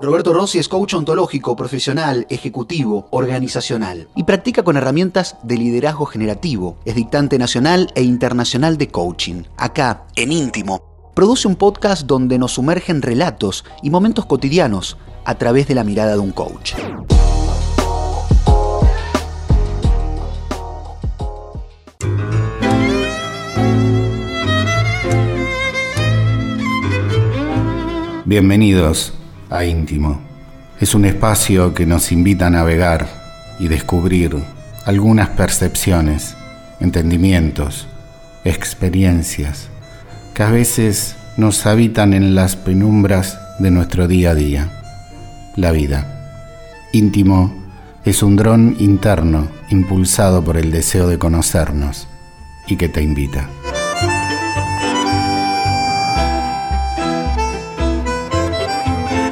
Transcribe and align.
Roberto 0.00 0.32
Rossi 0.32 0.60
es 0.60 0.68
coach 0.68 0.94
ontológico, 0.94 1.56
profesional, 1.56 2.24
ejecutivo, 2.30 3.08
organizacional 3.10 4.08
y 4.14 4.22
practica 4.22 4.62
con 4.62 4.76
herramientas 4.76 5.36
de 5.42 5.56
liderazgo 5.56 6.06
generativo. 6.06 6.78
Es 6.84 6.94
dictante 6.94 7.36
nacional 7.36 7.90
e 7.96 8.02
internacional 8.04 8.78
de 8.78 8.88
coaching. 8.88 9.42
Acá, 9.56 10.06
en 10.14 10.30
íntimo, 10.30 11.10
produce 11.16 11.48
un 11.48 11.56
podcast 11.56 12.06
donde 12.06 12.38
nos 12.38 12.52
sumergen 12.52 13.02
relatos 13.02 13.64
y 13.82 13.90
momentos 13.90 14.24
cotidianos 14.26 14.96
a 15.24 15.34
través 15.34 15.66
de 15.66 15.74
la 15.74 15.82
mirada 15.82 16.12
de 16.12 16.20
un 16.20 16.30
coach. 16.30 16.74
Bienvenidos 28.24 29.17
a 29.50 29.64
Íntimo. 29.64 30.20
Es 30.80 30.94
un 30.94 31.04
espacio 31.04 31.74
que 31.74 31.86
nos 31.86 32.12
invita 32.12 32.46
a 32.46 32.50
navegar 32.50 33.08
y 33.58 33.68
descubrir 33.68 34.36
algunas 34.84 35.28
percepciones, 35.30 36.36
entendimientos, 36.80 37.86
experiencias 38.44 39.68
que 40.34 40.42
a 40.42 40.50
veces 40.50 41.16
nos 41.36 41.66
habitan 41.66 42.14
en 42.14 42.34
las 42.34 42.56
penumbras 42.56 43.38
de 43.58 43.70
nuestro 43.70 44.06
día 44.06 44.30
a 44.30 44.34
día, 44.34 44.70
la 45.56 45.72
vida. 45.72 46.14
Íntimo 46.92 47.54
es 48.04 48.22
un 48.22 48.36
dron 48.36 48.76
interno 48.78 49.48
impulsado 49.70 50.44
por 50.44 50.56
el 50.56 50.70
deseo 50.70 51.08
de 51.08 51.18
conocernos 51.18 52.06
y 52.66 52.76
que 52.76 52.88
te 52.88 53.02
invita. 53.02 53.48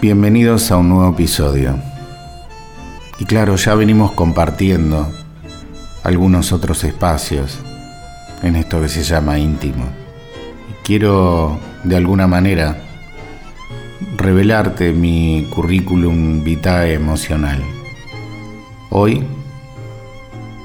Bienvenidos 0.06 0.70
a 0.70 0.76
un 0.76 0.90
nuevo 0.90 1.10
episodio. 1.10 1.76
Y 3.18 3.24
claro, 3.24 3.56
ya 3.56 3.74
venimos 3.74 4.12
compartiendo 4.12 5.10
algunos 6.04 6.52
otros 6.52 6.84
espacios 6.84 7.58
en 8.44 8.54
esto 8.54 8.80
que 8.80 8.86
se 8.86 9.02
llama 9.02 9.40
íntimo. 9.40 9.84
Quiero 10.84 11.58
de 11.82 11.96
alguna 11.96 12.28
manera 12.28 12.76
revelarte 14.16 14.92
mi 14.92 15.48
currículum 15.52 16.44
vitae 16.44 16.94
emocional. 16.94 17.60
Hoy, 18.90 19.24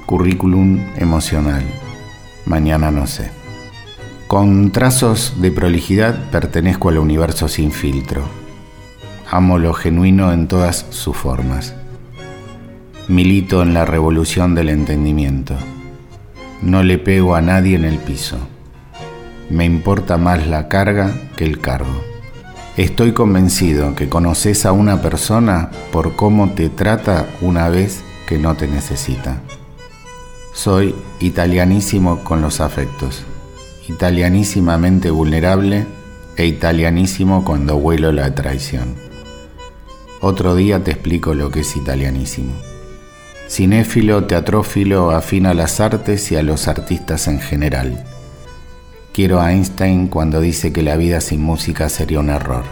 currículum 0.05 0.85
emocional. 0.97 1.63
Mañana 2.45 2.91
no 2.91 3.07
sé. 3.07 3.31
Con 4.27 4.71
trazos 4.71 5.41
de 5.41 5.51
prolijidad 5.51 6.29
pertenezco 6.29 6.89
al 6.89 6.99
universo 6.99 7.47
sin 7.47 7.71
filtro 7.71 8.40
amo 9.31 9.57
lo 9.57 9.73
genuino 9.73 10.33
en 10.33 10.49
todas 10.49 10.85
sus 10.89 11.15
formas. 11.15 11.73
Milito 13.07 13.61
en 13.61 13.73
la 13.73 13.85
revolución 13.85 14.55
del 14.55 14.67
entendimiento. 14.67 15.55
No 16.61 16.83
le 16.83 16.97
pego 16.97 17.33
a 17.35 17.41
nadie 17.41 17.77
en 17.77 17.85
el 17.85 17.97
piso. 17.97 18.37
Me 19.49 19.63
importa 19.63 20.17
más 20.17 20.45
la 20.47 20.67
carga 20.67 21.13
que 21.37 21.45
el 21.45 21.61
cargo. 21.61 22.03
Estoy 22.75 23.13
convencido 23.13 23.95
que 23.95 24.09
conoces 24.09 24.65
a 24.65 24.73
una 24.73 25.01
persona 25.01 25.71
por 25.93 26.17
cómo 26.17 26.49
te 26.49 26.67
trata 26.67 27.25
una 27.39 27.69
vez 27.69 28.03
que 28.27 28.37
no 28.37 28.55
te 28.55 28.67
necesita. 28.67 29.41
Soy 30.53 30.93
italianísimo 31.21 32.25
con 32.25 32.41
los 32.41 32.59
afectos, 32.59 33.23
italianísimamente 33.87 35.09
vulnerable 35.09 35.85
e 36.35 36.47
italianísimo 36.47 37.45
cuando 37.45 37.77
vuelo 37.77 38.11
la 38.11 38.35
traición. 38.35 39.10
Otro 40.23 40.53
día 40.55 40.83
te 40.83 40.91
explico 40.91 41.33
lo 41.33 41.49
que 41.49 41.61
es 41.61 41.75
italianísimo. 41.75 42.53
Cinéfilo, 43.49 44.25
teatrófilo, 44.25 45.09
afín 45.09 45.47
a 45.47 45.55
las 45.55 45.79
artes 45.79 46.31
y 46.31 46.35
a 46.35 46.43
los 46.43 46.67
artistas 46.67 47.27
en 47.27 47.39
general. 47.39 48.03
Quiero 49.13 49.41
a 49.41 49.51
Einstein 49.51 50.07
cuando 50.07 50.39
dice 50.39 50.71
que 50.71 50.83
la 50.83 50.95
vida 50.95 51.21
sin 51.21 51.41
música 51.41 51.89
sería 51.89 52.19
un 52.19 52.29
error. 52.29 52.63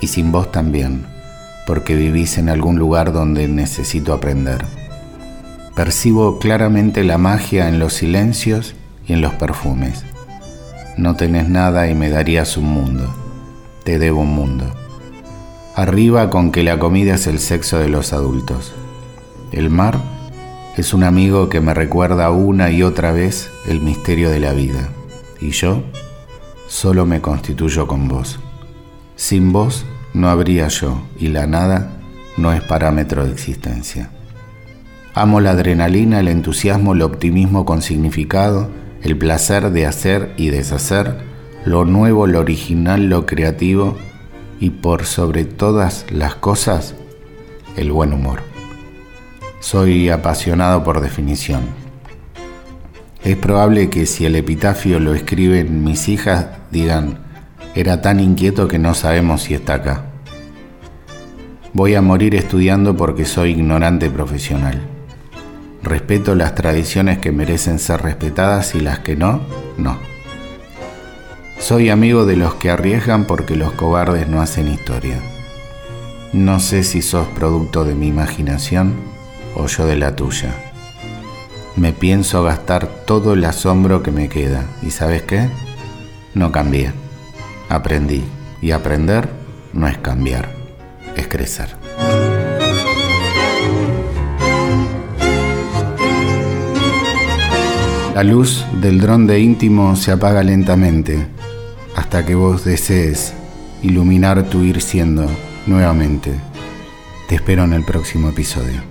Y 0.00 0.08
sin 0.08 0.32
vos 0.32 0.50
también, 0.50 1.06
porque 1.68 1.94
vivís 1.94 2.36
en 2.36 2.48
algún 2.48 2.80
lugar 2.80 3.12
donde 3.12 3.46
necesito 3.46 4.12
aprender. 4.12 4.64
Percibo 5.76 6.40
claramente 6.40 7.04
la 7.04 7.16
magia 7.16 7.68
en 7.68 7.78
los 7.78 7.92
silencios 7.92 8.74
y 9.06 9.12
en 9.12 9.20
los 9.20 9.34
perfumes. 9.34 10.04
No 10.96 11.14
tenés 11.14 11.48
nada 11.48 11.88
y 11.88 11.94
me 11.94 12.10
darías 12.10 12.56
un 12.56 12.64
mundo. 12.64 13.14
Te 13.84 14.00
debo 14.00 14.22
un 14.22 14.34
mundo. 14.34 14.74
Arriba 15.76 16.30
con 16.30 16.52
que 16.52 16.62
la 16.62 16.78
comida 16.78 17.16
es 17.16 17.26
el 17.26 17.38
sexo 17.38 17.78
de 17.78 17.90
los 17.90 18.14
adultos. 18.14 18.72
El 19.52 19.68
mar 19.68 19.98
es 20.74 20.94
un 20.94 21.04
amigo 21.04 21.50
que 21.50 21.60
me 21.60 21.74
recuerda 21.74 22.30
una 22.30 22.70
y 22.70 22.82
otra 22.82 23.12
vez 23.12 23.50
el 23.68 23.82
misterio 23.82 24.30
de 24.30 24.40
la 24.40 24.54
vida. 24.54 24.88
Y 25.38 25.50
yo 25.50 25.82
solo 26.66 27.04
me 27.04 27.20
constituyo 27.20 27.86
con 27.86 28.08
vos. 28.08 28.40
Sin 29.16 29.52
vos 29.52 29.84
no 30.14 30.30
habría 30.30 30.68
yo 30.68 31.02
y 31.20 31.28
la 31.28 31.46
nada 31.46 31.98
no 32.38 32.54
es 32.54 32.62
parámetro 32.62 33.26
de 33.26 33.32
existencia. 33.32 34.08
Amo 35.12 35.42
la 35.42 35.50
adrenalina, 35.50 36.20
el 36.20 36.28
entusiasmo, 36.28 36.94
el 36.94 37.02
optimismo 37.02 37.66
con 37.66 37.82
significado, 37.82 38.70
el 39.02 39.18
placer 39.18 39.70
de 39.72 39.84
hacer 39.84 40.32
y 40.38 40.48
deshacer, 40.48 41.18
lo 41.66 41.84
nuevo, 41.84 42.26
lo 42.26 42.40
original, 42.40 43.10
lo 43.10 43.26
creativo, 43.26 43.98
y 44.60 44.70
por 44.70 45.04
sobre 45.04 45.44
todas 45.44 46.06
las 46.10 46.34
cosas, 46.34 46.94
el 47.76 47.92
buen 47.92 48.12
humor. 48.12 48.40
Soy 49.60 50.08
apasionado 50.10 50.84
por 50.84 51.00
definición. 51.00 51.62
Es 53.24 53.36
probable 53.36 53.90
que 53.90 54.06
si 54.06 54.24
el 54.24 54.36
epitafio 54.36 55.00
lo 55.00 55.14
escriben 55.14 55.82
mis 55.82 56.08
hijas, 56.08 56.46
digan, 56.70 57.18
era 57.74 58.00
tan 58.00 58.20
inquieto 58.20 58.68
que 58.68 58.78
no 58.78 58.94
sabemos 58.94 59.42
si 59.42 59.54
está 59.54 59.74
acá. 59.74 60.04
Voy 61.72 61.94
a 61.94 62.02
morir 62.02 62.34
estudiando 62.34 62.96
porque 62.96 63.24
soy 63.24 63.50
ignorante 63.50 64.08
profesional. 64.10 64.80
Respeto 65.82 66.34
las 66.34 66.54
tradiciones 66.54 67.18
que 67.18 67.32
merecen 67.32 67.78
ser 67.78 68.00
respetadas 68.02 68.74
y 68.74 68.80
las 68.80 69.00
que 69.00 69.14
no, 69.14 69.40
no. 69.76 70.15
Soy 71.66 71.90
amigo 71.90 72.26
de 72.26 72.36
los 72.36 72.54
que 72.54 72.70
arriesgan 72.70 73.24
porque 73.24 73.56
los 73.56 73.72
cobardes 73.72 74.28
no 74.28 74.40
hacen 74.40 74.68
historia. 74.68 75.18
No 76.32 76.60
sé 76.60 76.84
si 76.84 77.02
sos 77.02 77.26
producto 77.26 77.84
de 77.84 77.96
mi 77.96 78.06
imaginación 78.06 78.94
o 79.56 79.66
yo 79.66 79.84
de 79.84 79.96
la 79.96 80.14
tuya. 80.14 80.54
Me 81.74 81.92
pienso 81.92 82.44
gastar 82.44 82.86
todo 83.04 83.32
el 83.32 83.44
asombro 83.44 84.04
que 84.04 84.12
me 84.12 84.28
queda. 84.28 84.64
¿Y 84.80 84.92
sabes 84.92 85.22
qué? 85.22 85.48
No 86.34 86.52
cambié. 86.52 86.92
Aprendí. 87.68 88.22
Y 88.62 88.70
aprender 88.70 89.28
no 89.72 89.88
es 89.88 89.98
cambiar, 89.98 90.48
es 91.16 91.26
crecer. 91.26 91.74
La 98.14 98.22
luz 98.22 98.64
del 98.80 99.00
dron 99.00 99.26
de 99.26 99.40
íntimo 99.40 99.96
se 99.96 100.12
apaga 100.12 100.44
lentamente 100.44 101.34
hasta 101.96 102.24
que 102.24 102.34
vos 102.34 102.64
desees 102.64 103.32
iluminar 103.82 104.44
tu 104.44 104.62
ir 104.62 104.80
siendo 104.80 105.26
nuevamente. 105.66 106.38
Te 107.26 107.36
espero 107.36 107.64
en 107.64 107.72
el 107.72 107.84
próximo 107.84 108.28
episodio. 108.28 108.82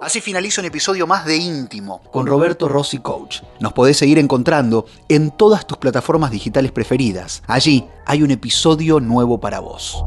Así 0.00 0.20
finaliza 0.20 0.60
un 0.60 0.66
episodio 0.66 1.06
más 1.06 1.24
de 1.24 1.36
Íntimo 1.36 2.00
con 2.10 2.26
Roberto 2.26 2.68
Rossi 2.68 2.98
Coach. 2.98 3.40
Nos 3.60 3.72
podés 3.72 3.96
seguir 3.96 4.18
encontrando 4.18 4.86
en 5.08 5.30
todas 5.30 5.66
tus 5.66 5.78
plataformas 5.78 6.30
digitales 6.30 6.72
preferidas. 6.72 7.42
Allí 7.46 7.86
hay 8.06 8.22
un 8.22 8.30
episodio 8.30 9.00
nuevo 9.00 9.40
para 9.40 9.60
vos. 9.60 10.04